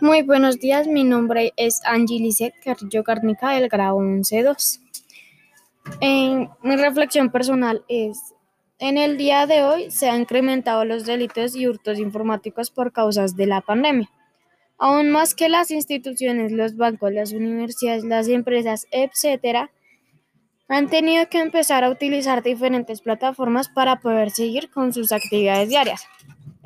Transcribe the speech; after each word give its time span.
Muy 0.00 0.22
buenos 0.22 0.60
días, 0.60 0.86
mi 0.86 1.02
nombre 1.02 1.52
es 1.56 1.80
Angie 1.84 2.20
Lisset 2.20 2.54
Carrillo 2.62 3.02
Garnica 3.02 3.50
del 3.50 3.68
grado 3.68 3.96
11-2. 3.96 4.78
mi 6.62 6.76
reflexión 6.76 7.32
personal 7.32 7.84
es, 7.88 8.32
en 8.78 8.96
el 8.96 9.16
día 9.16 9.48
de 9.48 9.64
hoy 9.64 9.90
se 9.90 10.08
han 10.08 10.20
incrementado 10.20 10.84
los 10.84 11.04
delitos 11.04 11.56
y 11.56 11.66
hurtos 11.66 11.98
informáticos 11.98 12.70
por 12.70 12.92
causas 12.92 13.34
de 13.34 13.46
la 13.46 13.60
pandemia. 13.60 14.08
Aún 14.78 15.10
más 15.10 15.34
que 15.34 15.48
las 15.48 15.72
instituciones, 15.72 16.52
los 16.52 16.76
bancos, 16.76 17.12
las 17.12 17.32
universidades, 17.32 18.04
las 18.04 18.28
empresas, 18.28 18.86
etcétera, 18.92 19.72
han 20.68 20.88
tenido 20.88 21.28
que 21.28 21.40
empezar 21.40 21.82
a 21.82 21.90
utilizar 21.90 22.44
diferentes 22.44 23.00
plataformas 23.00 23.68
para 23.68 23.98
poder 23.98 24.30
seguir 24.30 24.70
con 24.70 24.92
sus 24.92 25.10
actividades 25.10 25.70
diarias. 25.70 26.06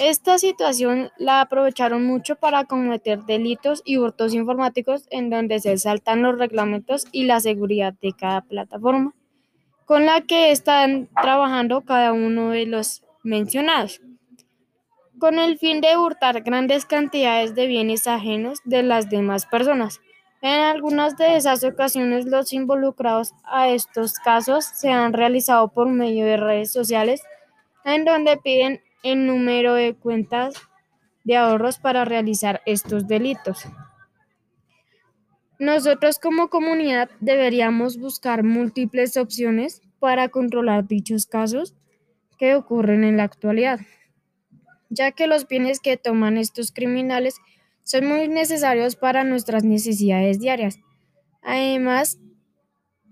Esta 0.00 0.38
situación 0.38 1.10
la 1.18 1.42
aprovecharon 1.42 2.04
mucho 2.04 2.34
para 2.34 2.64
cometer 2.64 3.22
delitos 3.24 3.82
y 3.84 3.98
hurtos 3.98 4.34
informáticos 4.34 5.06
en 5.10 5.30
donde 5.30 5.60
se 5.60 5.76
saltan 5.78 6.22
los 6.22 6.38
reglamentos 6.38 7.06
y 7.12 7.24
la 7.24 7.38
seguridad 7.38 7.94
de 8.00 8.12
cada 8.12 8.40
plataforma 8.40 9.14
con 9.90 10.06
la 10.06 10.20
que 10.20 10.52
están 10.52 11.08
trabajando 11.20 11.80
cada 11.80 12.12
uno 12.12 12.50
de 12.50 12.64
los 12.64 13.02
mencionados, 13.24 14.00
con 15.18 15.40
el 15.40 15.58
fin 15.58 15.80
de 15.80 15.96
hurtar 15.96 16.42
grandes 16.42 16.86
cantidades 16.86 17.56
de 17.56 17.66
bienes 17.66 18.06
ajenos 18.06 18.60
de 18.64 18.84
las 18.84 19.10
demás 19.10 19.46
personas. 19.46 20.00
En 20.42 20.60
algunas 20.60 21.16
de 21.16 21.34
esas 21.34 21.64
ocasiones 21.64 22.26
los 22.26 22.52
involucrados 22.52 23.32
a 23.42 23.68
estos 23.68 24.14
casos 24.14 24.64
se 24.64 24.90
han 24.90 25.12
realizado 25.12 25.66
por 25.66 25.88
medio 25.88 26.24
de 26.24 26.36
redes 26.36 26.72
sociales 26.72 27.24
en 27.84 28.04
donde 28.04 28.36
piden 28.36 28.80
el 29.02 29.26
número 29.26 29.74
de 29.74 29.94
cuentas 29.94 30.54
de 31.24 31.36
ahorros 31.36 31.78
para 31.78 32.04
realizar 32.04 32.62
estos 32.66 33.06
delitos. 33.06 33.64
Nosotros 35.58 36.18
como 36.18 36.48
comunidad 36.48 37.10
deberíamos 37.20 37.98
buscar 37.98 38.42
múltiples 38.42 39.16
opciones 39.16 39.82
para 39.98 40.30
controlar 40.30 40.86
dichos 40.86 41.26
casos 41.26 41.74
que 42.38 42.54
ocurren 42.54 43.04
en 43.04 43.18
la 43.18 43.24
actualidad, 43.24 43.80
ya 44.88 45.12
que 45.12 45.26
los 45.26 45.46
bienes 45.46 45.78
que 45.80 45.98
toman 45.98 46.38
estos 46.38 46.72
criminales 46.72 47.36
son 47.82 48.06
muy 48.06 48.28
necesarios 48.28 48.96
para 48.96 49.24
nuestras 49.24 49.62
necesidades 49.64 50.40
diarias. 50.40 50.78
Además, 51.42 52.18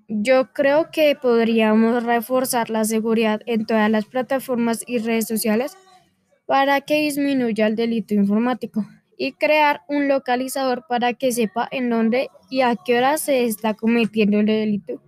yo 0.08 0.52
creo 0.52 0.90
que 0.90 1.14
podríamos 1.14 2.02
reforzar 2.02 2.70
la 2.70 2.84
seguridad 2.84 3.40
en 3.46 3.66
todas 3.66 3.90
las 3.90 4.06
plataformas 4.06 4.82
y 4.86 4.98
redes 4.98 5.26
sociales 5.28 5.76
para 6.46 6.80
que 6.80 7.02
disminuya 7.02 7.66
el 7.66 7.76
delito 7.76 8.14
informático 8.14 8.86
y 9.18 9.32
crear 9.32 9.82
un 9.86 10.08
localizador 10.08 10.86
para 10.88 11.12
que 11.12 11.30
sepa 11.32 11.68
en 11.70 11.90
dónde 11.90 12.30
y 12.48 12.62
a 12.62 12.74
qué 12.76 12.96
hora 12.96 13.18
se 13.18 13.44
está 13.44 13.74
cometiendo 13.74 14.40
el 14.40 14.46
delito 14.46 15.02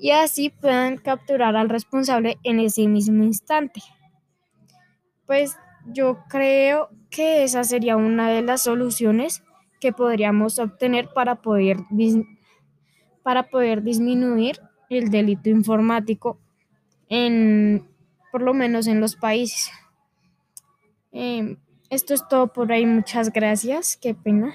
y 0.00 0.12
así 0.12 0.48
puedan 0.48 0.96
capturar 0.96 1.56
al 1.56 1.68
responsable 1.68 2.38
en 2.42 2.58
ese 2.58 2.88
mismo 2.88 3.22
instante. 3.22 3.82
Pues 5.26 5.56
yo 5.86 6.24
creo 6.28 6.88
que 7.10 7.44
esa 7.44 7.64
sería 7.64 7.96
una 7.96 8.30
de 8.30 8.40
las 8.40 8.62
soluciones 8.62 9.42
que 9.78 9.92
podríamos 9.92 10.58
obtener 10.58 11.10
para 11.14 11.36
poder 11.36 11.76
para 13.22 13.50
poder 13.50 13.82
disminuir 13.82 14.60
el 14.88 15.10
delito 15.10 15.48
informático 15.50 16.38
en, 17.08 17.86
por 18.32 18.42
lo 18.42 18.54
menos 18.54 18.86
en 18.86 19.00
los 19.00 19.16
países. 19.16 19.70
Em, 21.12 21.56
esto 21.90 22.14
es 22.14 22.26
todo 22.28 22.52
por 22.52 22.72
ahí, 22.72 22.86
muchas 22.86 23.32
gracias, 23.32 23.96
qué 23.96 24.14
pena. 24.14 24.54